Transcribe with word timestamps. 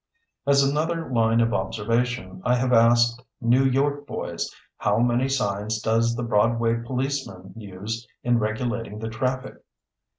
As 0.47 0.63
another 0.63 1.11
line 1.13 1.41
of 1.41 1.53
observation, 1.53 2.41
I 2.43 2.55
have 2.55 2.73
asked 2.73 3.23
New 3.39 3.63
York 3.63 4.07
boys, 4.07 4.49
"How 4.77 4.97
many 4.97 5.29
signs 5.29 5.79
does 5.79 6.15
the 6.15 6.23
Broadway 6.23 6.81
policeman 6.83 7.53
use 7.55 8.07
in 8.23 8.39
regulating 8.39 8.97
the 8.97 9.09
traffic?" 9.09 9.57